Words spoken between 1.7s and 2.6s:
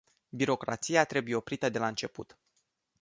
la început.